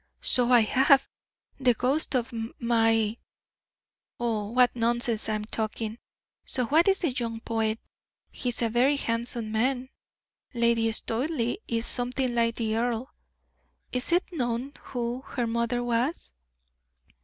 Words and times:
"So 0.23 0.51
I 0.51 0.61
have, 0.61 1.07
the 1.59 1.75
ghost 1.75 2.15
of 2.15 2.33
my 2.59 3.17
Oh, 4.19 4.49
what 4.49 4.75
nonsense 4.75 5.29
I 5.29 5.35
am 5.35 5.45
talking. 5.45 5.99
So 6.43 6.65
that 6.65 6.87
is 6.87 6.97
the 7.01 7.09
young 7.11 7.39
poet; 7.41 7.79
he 8.31 8.49
is 8.49 8.63
a 8.63 8.69
very 8.69 8.95
handsome 8.95 9.51
man. 9.51 9.89
Lady 10.55 10.91
Studleigh 10.91 11.57
is 11.67 11.85
something 11.85 12.33
like 12.33 12.55
the 12.55 12.75
earl. 12.77 13.13
Is 13.91 14.11
it 14.11 14.23
known 14.31 14.73
who 14.85 15.21
her 15.21 15.45
mother 15.45 15.83
was?" 15.83 16.31